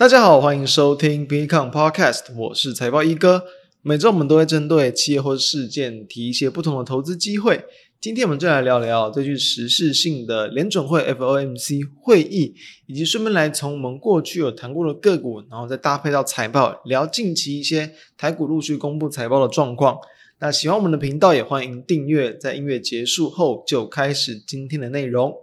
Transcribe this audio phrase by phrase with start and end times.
[0.00, 3.44] 大家好，欢迎收听 b c o n Podcast，我是财报一哥。
[3.82, 7.62] 每周我们都会针对企业或事件提一些不同的投资机会。
[8.00, 12.54] 今天我们就来聊聊最具时事性的联准会 FOMC 会议，
[12.86, 19.98] 以及顺便来从我们过去有谈过的个股，然后再搭配到财报，聊近期一些台股陆续公布财报的状况。
[20.38, 22.34] 那喜欢我们的频道，也欢迎订阅。
[22.34, 25.34] 在音乐结束后，就开始今天的内容。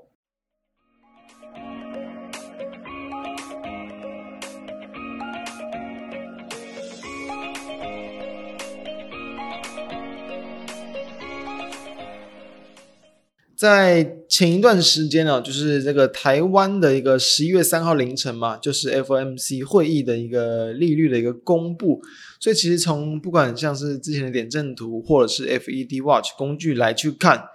[13.58, 22.00] 在前一段时间呢，就是这个台湾的一个十一月三号凌晨嘛，就是 FOMC 会议的一个利率的一个公布。
[22.40, 27.46] 所以其实从不管像是之前的点阵图，或者是 FED Watch 工具来去看，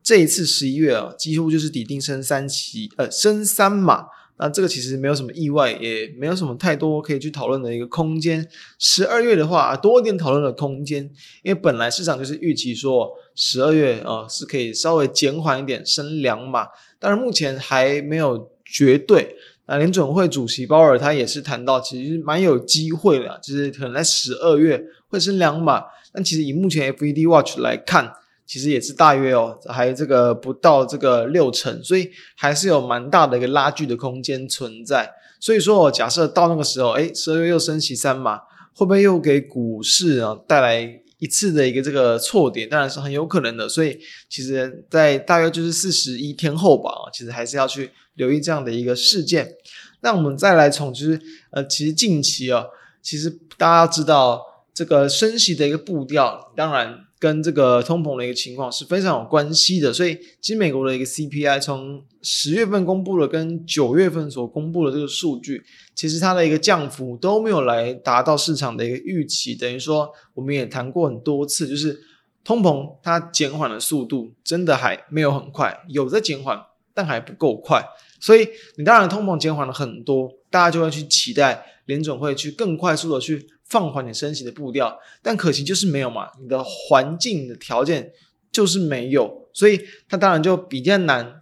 [0.00, 4.06] 这一次十一月啊，几乎就是底定升三期，呃，升三码。
[4.38, 8.46] 那这个其实没有什么意外，也没有什么太多可以去讨论的一个空间。
[8.78, 11.02] 十二月的话，多一点讨论的空间，
[11.42, 19.34] 因为本来市场就是预期说十二月啊、是可以稍微减缓一点，升两码，但是目前还没有绝对。
[19.66, 28.12] 那联准会主席鲍尔他也是谈到，其实蛮有机会的，就是可能在十二月会升两码，但其实以目前 FED Watch 来看。
[28.48, 35.12] 其实也是大约哦，还这个不到这个六成，所以还是有蛮大的一个拉锯的空间存在。
[35.38, 38.38] 所以说，假设到那个时候，诶，十二月又升息三码，
[38.74, 42.66] 会不会又给股市啊带来一次的一个这个错点？
[42.66, 43.68] 当然是很有可能的。
[43.68, 43.98] 所以，
[44.30, 49.56] 其实，在大约就是四十一天后吧，其实还是要去留意这样的一个事件。
[50.00, 52.64] 那我们再来从就是呃，其实近期啊，
[53.02, 57.07] 其实大家要知道这个升息的一个步调，当然。
[57.20, 65.64] 跟这个通膨的一个情况是非常有关系的，所以其实美国的一个 CPI 从十月份公布了跟九月份所公布的这个数据，
[65.96, 72.00] 其实它的一个降幅都没有来达到市场的一个预期，等于说我们也谈过很多次，就是
[72.44, 76.56] 通膨它减缓的速度真的还没有很快，有在减缓，
[76.94, 77.84] 但还不够快，
[78.20, 83.48] 所以你当然通膨减缓了很多，大家就会去期待联准会去更快速的去。
[83.68, 88.10] 放缓你升息的步调，但可惜就是没有嘛，你的环境的条件
[88.50, 91.40] 就是没有，所以它当然就比较难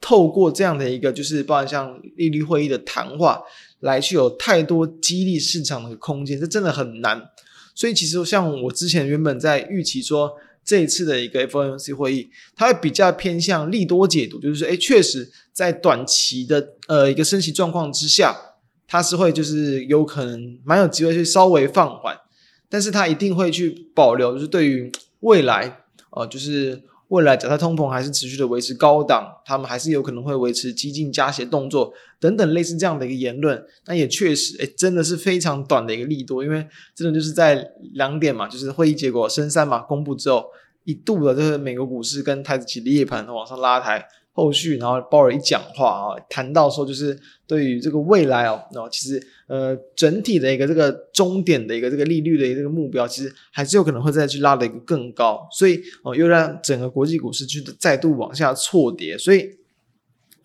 [0.00, 3.40] 透过这样的一个就是包含像利率会议的谈话
[3.80, 7.22] 来去有太多激励市场的空间，这真的很难。
[7.74, 10.32] 所以其实像我之前原本在预期说
[10.64, 18.36] 这一次的一个 FOMC 会议，它会比较偏向利多解读，就是说，诶，确实在短期的呃一个升息状况之下。
[18.88, 22.18] 它是会就是有可能蛮有机会去稍微放缓，
[22.70, 24.90] 但是它一定会去保留，就是对于
[25.20, 33.62] 未来，呃，就是未来假设通膨还是持续的维持高档，他们还是有可能会维持激进加息动作等等类似这样的一个言论。
[33.86, 40.46] 那也确实，诶，真的是非常短的一个力度，因为真的就是在两点嘛，就是会议结果升三码公布之后，
[40.84, 44.06] 一度的这个美国股市跟台指期的夜盘往上拉抬。
[44.38, 59.57] 后续，然后鲍尔一讲话啊，谈到说就是对于这个未来哦，那其实呃整体的一个这个终点的一个这个利率的一个这个目标，其实还是有可能会再去拉的一个更高，所以哦又让整个国际股市去再度往下错跌，所以。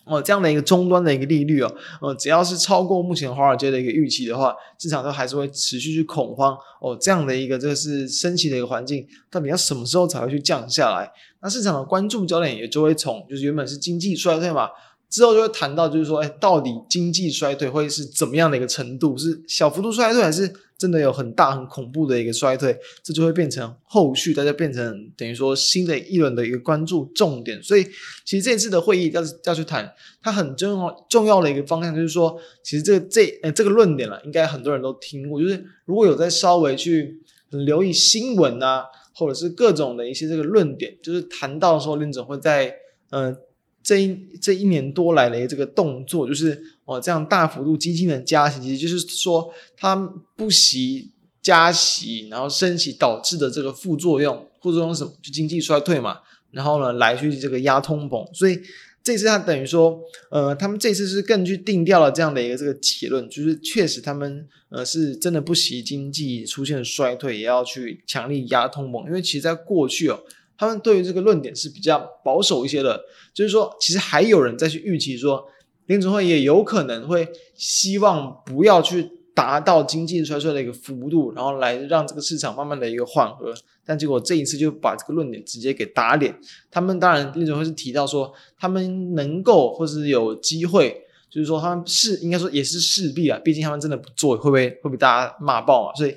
[0.06, 6.98] 哦，这样的一个终端的一个利率哦，呃，只要是超过目前华尔街的一个预期的话，市场都还是会持续去恐慌哦。
[7.00, 11.10] 这样的一个这个是升息的一个环境，到底要什么时候才会去降下来？
[11.42, 14.70] 那市场的关注焦点也就会从就是原本是经济衰退嘛。
[15.14, 19.16] 之后就会谈到，就是说，哎，到底经济衰退会是怎么样的一个程度？
[19.16, 22.76] 是小幅度衰退，还是真的有很大很恐怖的一个衰退？
[23.04, 27.62] 这就会变成后续大家变成等于说新的一轮的一个关注重点。
[27.62, 27.84] 所以，
[28.26, 35.40] 其实这次的会议要要去谈，它很重要重要的一个方向就是说，其实这这呃这个论点了，应该很多人都听过。
[35.40, 42.74] 就是如果有在稍微去留意新闻啊，或者是各种的一些这个论点，就是谈到说联准会在
[43.12, 43.38] 嗯。
[43.84, 49.94] 这一这一年多来的这个动作，就是哦这样大幅度激进的加息，其实就是说它
[50.38, 55.12] 不惜加息，然后升息导致的这个副作用，副作用是什么？
[55.22, 56.20] 就经济衰退嘛。
[56.52, 58.34] 然后呢，来去这个压通膨。
[58.34, 58.58] 所以
[59.04, 60.00] 这次它等于说，
[60.30, 69.06] 呃，他们这次是更去定调了这样的一个这个结论，就是确实他们呃是真的不惜经济出现衰退，也要去强力压通膨。
[69.08, 70.24] 因为其实在过去哦。
[70.58, 73.04] 他们对于这个论点是比较保守一些的，
[73.34, 75.46] 就是说，其实还有人在去预期说，
[75.88, 83.54] 联准会也有可能会希望不要去达到经济衰退的一个幅度，然后来让这个市场慢慢的一个缓和。
[83.86, 86.34] 但结果这一次就把这个论点直接给打脸。
[86.72, 95.96] 他们当然联准会是提到说，他们能够或是有机会就是说他们是应该说也是势必啊，毕竟他们真的不做，会不会会被大家骂爆啊？
[95.96, 96.16] 所以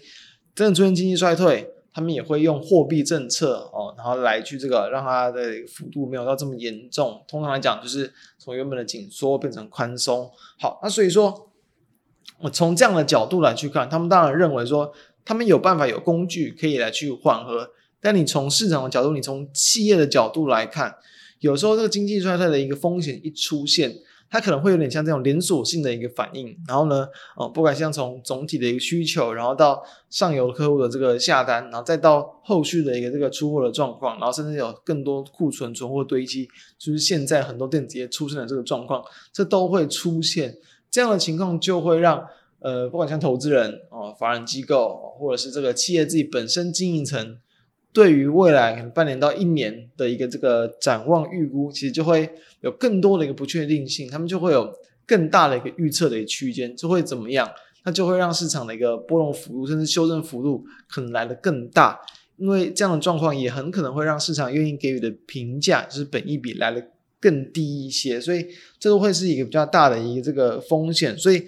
[0.55, 7.25] 真的出现经济衰退，他们也会用货币政策哦，然后来去这个让它的幅度没有到这么严重。
[7.27, 10.31] 通常来讲，就是从原本的紧缩变成宽松。
[10.61, 11.51] 好，那所以说，
[12.41, 14.93] 我从这样的角度来去看，他们当然认为说，
[15.25, 17.71] 他们有办法有工具可以来去缓和。
[17.99, 20.97] 但你从市场的角度，你从企业的角度来看，
[21.41, 23.95] 有时候这个经济衰退的一个风险一出现。
[24.29, 27.07] 它可能会有点像这种连锁性的一个反应，然后呢，
[27.37, 39.03] 哦，不管像从总体的一个需求，然后到上游客户的这个下单，然后再到后续的一个这个出货的状况，然后甚至有更多库存存货堆积，就是现在很多电子业出现的这个状况，
[39.33, 40.57] 这都会出现
[40.91, 42.27] 这样的情况，就会让
[42.59, 47.39] 呃，不管像投资人哦、法人机构，或者是这个企业自己本身经营层。
[47.97, 54.71] 对于未来可能半年到一年的一个这个展望预估，其实就会有更多的一个不确定性，他们就会有
[55.07, 57.51] 更大的一个预测的一个区间，就会怎么样？
[57.85, 61.99] 那就会让市场的一个波动幅度甚至修正幅度可能来的更大，
[62.37, 66.87] 因为这样的状况也很可能会让市场愿意给予的评价就是本益比来的
[67.19, 68.47] 更低一些，所以
[68.79, 71.17] 这都会是一个比较大的一个这个风险。
[71.17, 71.47] 所以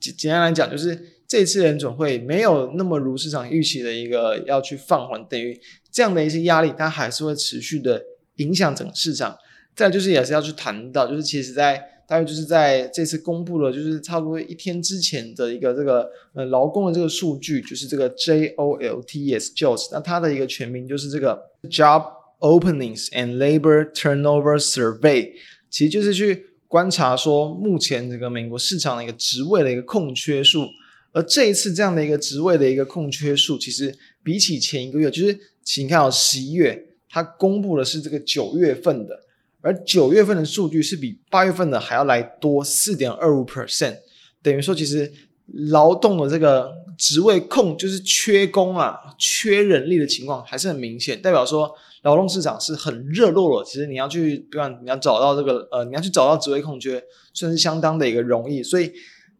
[0.00, 1.10] 简简单来讲，就是。
[1.26, 5.58] 这次联准会没有那么如市场预期的一个要去放缓，等于
[5.90, 8.04] 这样的一些压力，它还是会持续的
[8.36, 9.36] 影响整个市场。
[9.74, 22.04] 再就是也是要去谈到，就是其实在大约就是在这次公布了，就是差不多一天之前的一个这个呃劳工的这个数据，就是这个 JOLTS JOLTS，那它的一个全名就是这个 Job
[22.38, 25.32] Openings and Labor Turnover Survey，
[25.70, 30.66] 其实就是去观察说目前这个美国市场的一个职位的一个空缺数。
[31.14, 39.20] 而这一次这样的一个职位的一个空缺数，其实比起前一个月，就是请看到十一月，它公布的是这个九月份的，
[39.60, 43.98] 而九月份的数据是比八月份的还要来多四点二五 percent，
[44.42, 45.12] 等于说其实
[45.70, 51.72] 劳动的这个职位空就是缺工啊，缺人力的情况还是很明显，代表说
[52.02, 53.64] 劳动市场是很热络了。
[53.64, 57.00] 其实你要去，比方你要找到这个呃，你要去找到职位空缺，
[57.32, 58.92] 算是相当的一个容易，所以。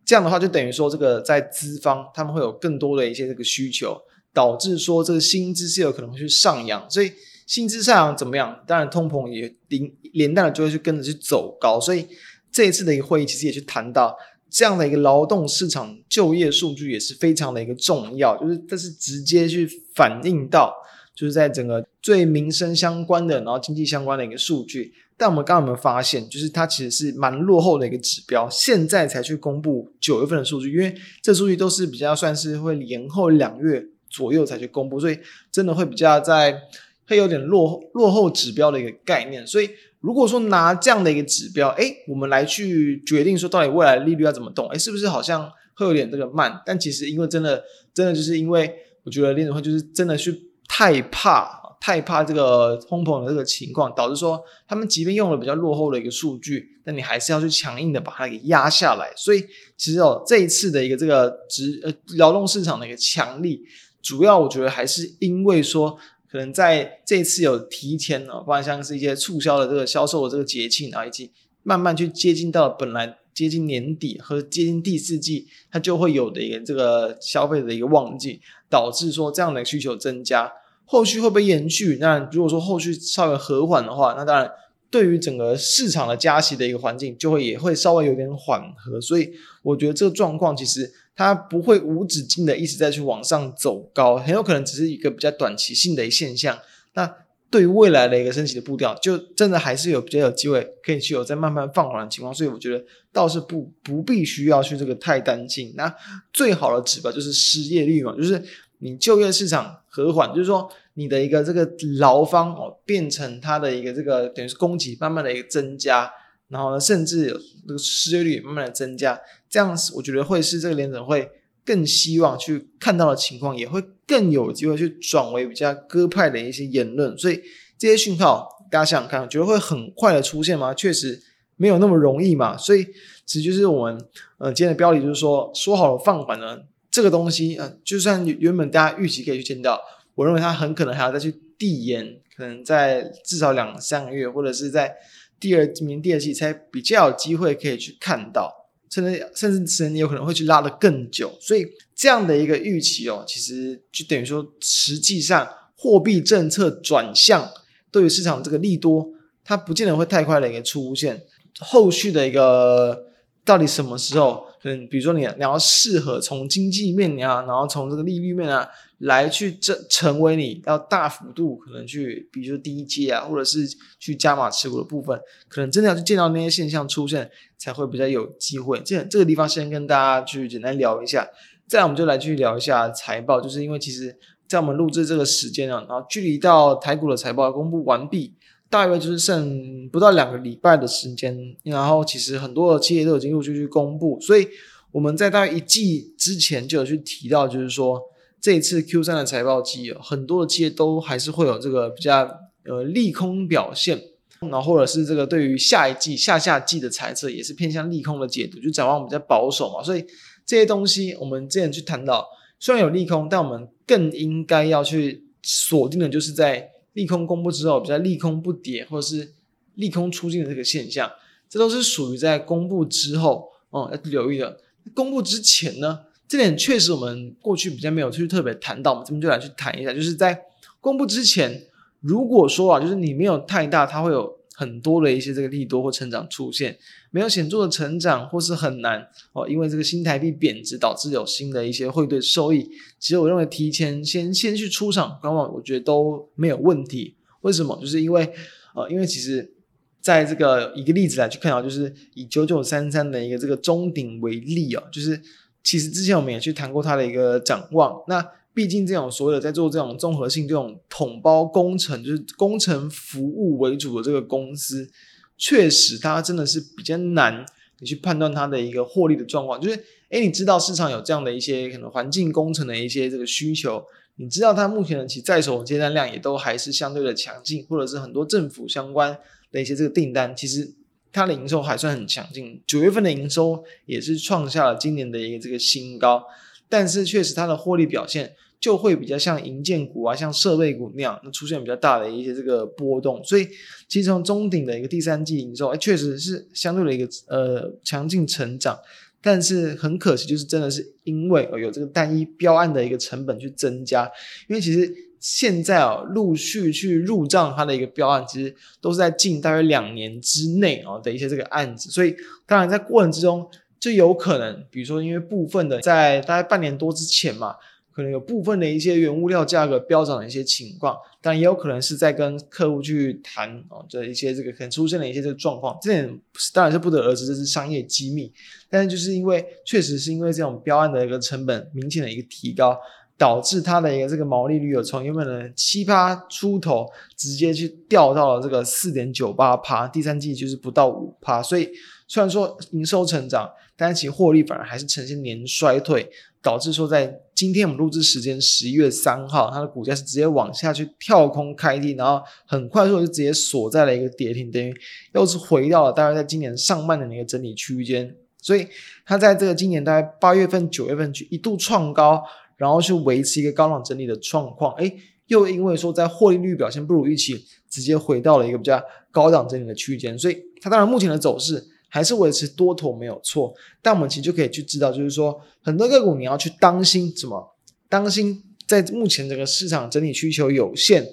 [0.04, 3.96] 这样的话，就等于说，这个在资方他们会有更多的一些这个需求，
[4.32, 6.88] 导致说这个薪资是有可能会去上扬。
[6.90, 7.10] 所以
[7.46, 8.62] 薪资上扬怎么样？
[8.66, 11.80] 当然通膨也连连带的就会去跟着去走高。
[11.80, 12.06] 所以
[12.52, 14.14] 这一次的一个会议，其实也去谈到
[14.50, 20.74] 这样的一个劳动市场就业数据也是非常的一个重要，就是这是直接去反映到
[21.14, 24.92] 就是在整个最民生相关的，然后经济相关的一个数据。
[25.16, 35.18] 但我们刚刚有没有发现，就是它其实是蛮落后的一个指标，现在才去公布九月份的数据，因为这数据都是比较算是会延后两月左右才去公布，所以
[35.52, 36.60] 真的会比较在
[37.06, 39.46] 会有点落落后指标的一个概念。
[39.46, 39.70] 所以
[40.00, 46.60] 如果说拿这样的一个指标，哎，我们来去决定说到底未来利率要怎么动，哎，是不是好像会有点这个慢？
[46.66, 47.62] 但其实因为真的
[47.94, 48.74] 真的就是因为
[49.04, 51.63] 我觉得联准会就是真的是太怕。
[51.86, 59.12] 害怕这个通膨的这个情况，导致说他们即便用了比较落后的一个数据，但你还是要去强硬的把它给压下来。
[59.14, 59.44] 所以
[59.76, 63.60] 其实哦，这一次的一个这个职呃劳动市场的一个强力，
[64.00, 65.98] 主要我觉得还是因为说，
[66.32, 71.30] 可能在这一次有提前哦，包括像是一些促销的这个销售的这个节庆啊，以及
[71.62, 80.50] 慢慢去接近到本来接近年底和接近第四季，它就会有的一个这个消费的一个旺季，导致说这样的需求增加。
[80.86, 81.98] 后续会不会延续？
[82.00, 84.50] 那如果说后续稍微和缓的话，那当然
[84.90, 89.00] 对于整个市场的加息的一个环境，就会也会稍微有点缓和。
[89.00, 96.58] 所以我觉得这个状况其实它不会无止境的一直在去往上走高，很有可能只是一个比较短期性的一现象。
[96.92, 97.12] 那
[97.50, 102.32] 对于未来的一个升息的步调，就真的还是有比较有机会可以去有在慢慢放缓的情况。
[102.34, 105.72] 所以我觉得倒是不不必须要去这个太担心。
[105.76, 105.92] 那
[106.32, 108.40] 最好的指标就是失业率嘛，就是。
[108.84, 111.66] 你就业市场和缓，就是说你的一个这个
[111.98, 116.12] 劳方哦，变成它的一个这个等于是供给慢慢的一个增加，
[116.48, 121.30] 然后呢，甚至有这个失业率慢慢的增加，这样子我觉得会是这个联准会
[121.64, 127.16] 更希望去看到的情况，也会更有机会去转为比较鸽派的一些言论。
[127.16, 127.40] 所以
[127.78, 130.74] 这些讯号大家想想看，觉得会很快的出现吗？
[130.74, 131.22] 确实
[131.56, 132.54] 没有那么容易嘛。
[132.54, 132.84] 所以
[133.24, 133.98] 其实就是我们
[134.36, 136.58] 呃今天的标题就是说，说好了放缓呢。
[136.94, 139.80] 这个东西啊，就算原本大家预期可以去见到，
[140.14, 144.94] 我认为它很可能还要再去递延，可能在至少两三个月，或者是在
[145.40, 148.48] 第二明第二季才比较有机会可以去看到，
[148.88, 151.36] 甚至甚至时间有可能会去拉得更久。
[151.40, 157.50] 所以这样的一个预期哦，其实就等于说，实际上货币政策转向
[157.90, 159.08] 对于市场这个利多，
[159.44, 161.24] 它不见得会太快的一个出现，
[161.58, 163.06] 后续的一个。
[163.46, 164.46] 到底什么时候？
[164.66, 168.66] 嗯，比如说你你要适合从经济面啊，然后从这个利率面啊，
[168.98, 173.66] 来去成成为你要大幅度可能去，比如说低阶啊，或者是
[173.98, 178.80] 去加码持股的部分，可能真的要去见到那些现象出现，才会比较有机会。
[178.80, 181.28] 这这个地方先跟大家去简单聊一下，
[181.68, 184.18] 再来我们就来去聊一下财报，就是因为其实
[184.48, 188.34] 在我们录制这个时间啊，然后距离到台股的财报公布完毕。
[188.74, 194.48] 大约就是剩不到两个礼拜的时间，然后其实很多的企业都已经陆续去公布，所以
[194.90, 198.02] 我们在大概一季之前就有去提到，就是说
[198.40, 202.28] 这一次 Q 三的财报季，很多的企业都还是会有这个比较
[202.64, 203.96] 呃利空表现，
[204.40, 210.04] 然后或者是这个对于下一季、下下季的猜测也是偏向利空的解读，就展望比较保守嘛，所以
[210.44, 212.26] 这些东西我们之前去谈到，
[212.58, 216.70] 虽然有利空，但我们更应该要去锁定的就是在。
[216.94, 219.34] 利空公布之后，比较利空不跌，或者是
[219.74, 221.08] 利空出尽的这个现象，
[221.48, 224.58] 这都是属于在公布之后，哦、要留意的。
[224.94, 230.42] 公布之前呢，这点确实我们过去比较没有去特别谈到，我们这边就来去谈一下，就是在
[230.80, 231.66] 公布之前，
[232.00, 234.38] 如果说啊，就是你没有太大，它会有。
[234.54, 236.78] 很多的一些这个利多或成长出现，
[237.10, 242.62] 没有显著的成长或是很难哦，因为这个新台币贬值导致有新的一些汇兑收益。
[243.00, 247.16] 其实我认为提前先先去出场观望，我觉得都没有问题。
[247.40, 247.76] 为什么？
[247.80, 248.32] 就是因为
[248.74, 249.52] 呃，因为其实
[250.00, 255.20] 在这个一个例子来去看到，就是以九九三三的一个这个中鼎为例哦，就是
[255.62, 258.02] 其实之前我们也去谈过它的一个展望。
[258.06, 264.88] 那毕竟，这种所有的在做这种综合性、这种统包工程，就是工程服务为主的这个公司，
[265.36, 267.44] 确实它真的是比较难，
[267.80, 269.60] 你去判断它的一个获利的状况。
[269.60, 273.84] 就是，诶，你知道市场有这样的一些可能环境工程的一些这个需求，
[274.14, 279.18] 你知道它目前的其在手接单量也都还是相对的强劲，或者是很多政府相关
[279.50, 280.72] 的一些这个订单，其实
[281.10, 282.62] 它的营收还算很强劲。
[282.64, 286.22] 九月份的营收也是创下了今年的一个这个新高，
[286.68, 288.36] 但是确实它的获利表现。
[288.64, 293.22] 就会比较像银建股啊，像设备股那样，那出现比较大的一些这个波动。
[293.22, 293.46] 所以，
[293.86, 298.78] 其实从中顶的一个第三季营收，哎，确实是相对的一个呃强劲成长。
[299.20, 304.10] 但是很可惜，就是真的是因为有这个单一标案的一个成本去增加。
[304.48, 304.90] 因为其实
[305.20, 311.90] 现在啊，陆续去入账它的一个标案，其实都是在近大约两年之内啊的一些这个案子。
[311.90, 312.16] 所以，
[312.46, 313.46] 当然在过程之中
[313.78, 317.56] 就有可能，比如说因为部分的在大概半年多之前嘛。
[317.94, 326.20] 可能有部分的一些原物料价格飙涨的一些情况，但也有可能是在跟客户去谈哦，这一些这个可能出现了一些这个状况，这点
[326.52, 328.32] 当然是不得而知，这是商业机密。
[328.68, 332.76] 但是就是因为确实是因为这种标案的一个成本明显的一个提高，
[333.16, 341.40] 导致它的一个这个毛利率有从原本的七趴出头，直接去掉到了这个四点九八趴，第三季就是不到五趴。
[341.40, 341.70] 所以
[342.08, 346.10] 虽然说营收成长，但是其获利反而还是呈现年衰退。
[346.44, 354.72] 导致说，在今天我们录制时间十一月三号，它的股价是直接往下去跳空开低，然后很快速就直接锁在了一个跌停，等于
[355.14, 358.14] 又是回到了大概在今年上半年的一个整理区间。
[358.42, 358.68] 所以
[359.06, 362.22] 它在这个今年大概八月份、九月份去一度创高，
[362.58, 364.74] 然后去维持一个高档整理的状况。
[364.74, 364.94] 诶，
[365.28, 370.18] 又因为说在获利率表现不如预期，直接回到了一个比较高档整理的区间。
[370.18, 371.70] 所以它当然目前的走势。
[371.94, 377.54] 还是维持多头没有错，但我们其实就可以去知道，就是说很多个股你要去当心什么？
[377.88, 381.06] 当心在目前这个市场整体需求有限，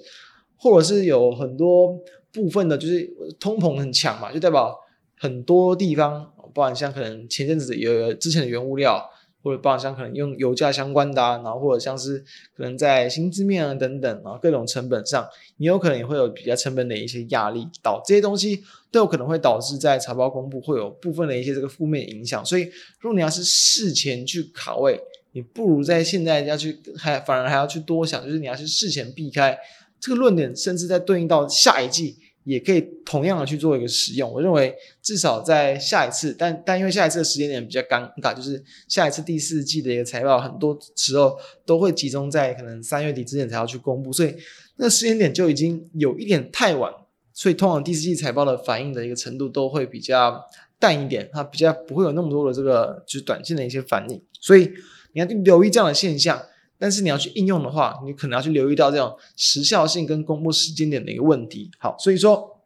[0.58, 1.96] 或者是有很多
[2.34, 3.08] 部分的，就是
[3.40, 4.76] 通膨很强嘛，就代表
[5.20, 9.08] 很多地方，包含像可能前阵子有之前的原物料。
[9.44, 12.24] 或者包括像可能用油价相关的啊，然后或者像是
[12.56, 22.46] 可能在薪资面啊等等啊各种成本上，你有可能也会有比较成本的一些压力，导这些东西都有可能会导致在财报公布会有部分的一些这个负面影响。
[22.46, 22.64] 所以，
[23.00, 25.00] 如果你要是事前去卡位，
[25.32, 29.58] 你不如在现在要去还反而还要去多想，就是你要是事前避开
[30.00, 32.18] 这个论点，甚至在对应到下一季。
[32.44, 44.36] 也可以同样的去做一个使用，我认为至少在下一次，但但因为下一次的时间点比较尴尬，就是下一次第四季的一个财报，很多时候都会集中在可能三月底之前才要去公布，所以
[44.78, 46.92] 那时间点就已经有一点太晚，
[47.34, 50.44] 所以通常第四季财报的反应的一个程度都会比较
[50.80, 54.72] 淡一点，它比较不会有那么多的这个就是短线的一些反应，所以
[55.14, 56.42] 你要留意这样的现象。
[56.82, 61.70] 但是你要去应用的话，你可能要去留意到这种时效性跟公布时间点的一个问题。
[61.78, 62.60] 好，所以说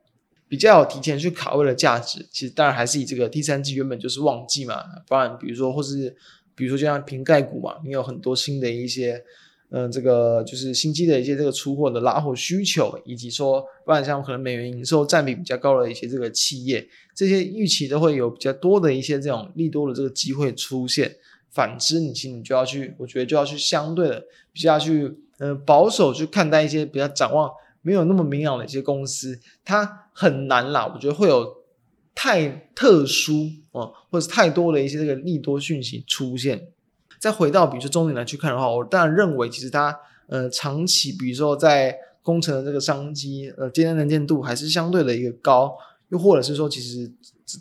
[0.48, 6.16] 比较有提前去卡位的价值，其实当然还是以这个第三季原本就是旺季嘛，不然比如说或是
[6.56, 9.22] 比如说就像瓶盖股嘛，你有很多新的一些
[9.72, 21.18] 嗯、这个就是新机的一些这个出货的拉货需求，以及说，不然像可能美元营收占比比较高的一些这个企业，这些预期都会有比较多的一些这种利多的这个机会出现。
[21.56, 27.50] 反之，你其实你就要去，我觉得就要去相对的比较去，呃，保守去看待一些比较展望
[27.82, 30.92] 没有那么明朗的一些公司，它很难啦。
[30.94, 31.64] 我觉得会有
[32.14, 36.68] 太特殊哦、或者是太多的一些这个利多讯息出现。
[37.20, 39.98] 再回到比如说中点来去看的话，我当然认为其实它
[40.28, 45.78] 呃长期，比如说在工程的这个商机，呃，今天能见度还是相对的一个高，
[46.10, 47.10] 又或者是说其实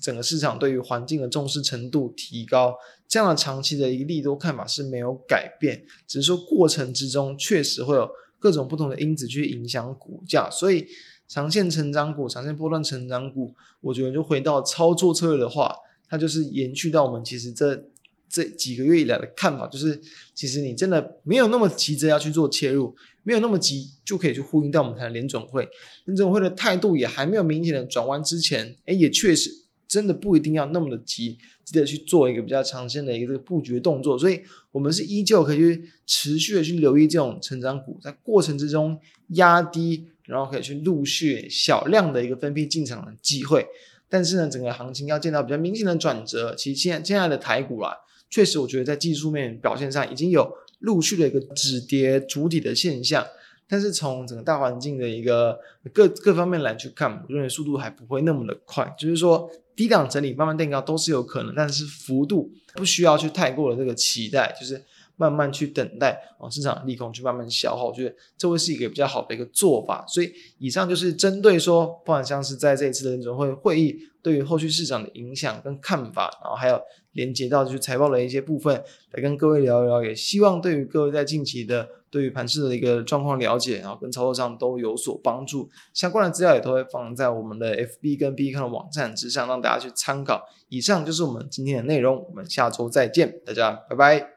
[0.01, 2.75] 整个市场对于环境的重视程度提高，
[3.07, 10.87] 这样的长期的一个利多看法是没有改变，只是说过程之中确实会有各种不同的因子去影响股价，所以
[11.29, 15.75] 长线成长股、长线波段成长股，我觉得就回到操作策略的话，
[16.09, 17.85] 它就是延续到我们其实这。
[18.27, 20.01] 这几个月以来的看法就是，
[20.35, 25.69] 其实你真的没有那么急着要去做切入，没有那么急就可以去呼应到我们谈的联准会，
[26.07, 29.49] 联准会的态度也还没有明显的转弯之前，诶，也确实
[29.87, 34.41] 真的不一定要那么的急，急着去做一个比较长线的一个这个布局动作，所以
[34.73, 38.99] 我们是依旧可以去持续的去留意这种成长股，在过程之中
[39.29, 43.67] 压低，然后可以去陆续小量的一个分批进场的机会，
[44.09, 47.95] 但是呢，整个行情要见到比较明显的转折，其实现在现在的台股啊。
[48.31, 50.51] 确实，我觉得在技术面表现上已经有
[50.81, 53.25] 陆续的一个止跌主体的现象，
[53.69, 55.61] 但是从整个大环境的一个
[55.93, 58.93] 各各方面来去看，我认为速度还不会那么的快。
[58.99, 64.85] 就是说，低档整理慢慢垫高都是有可能，但是幅度不需要去太过的这个期待，就是
[65.17, 70.05] 慢慢去等待啊市场利空去慢慢消耗，我觉得这会是一个比较好的一个做法。
[70.07, 76.81] 所以，以上就是针对说，不管像是在这一次的联准会会议对于后续市场的影响跟看法，然后还有。
[77.15, 78.75] 连接到就是财报的一些部分，
[79.13, 85.71] 来跟各位聊一聊，也希望对于各位在近期的对于盘市的一个状况了解，然后跟操作上都有所帮助。
[85.93, 90.43] 相关的资料也都会放在我们的 FB 跟 B 站的网站之上，让大家去参考。
[90.69, 94.34] 以上就是我们今天的内容，我们下周再见，大家拜拜。